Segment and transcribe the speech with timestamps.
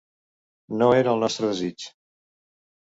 [0.79, 1.89] No era el nostre desig.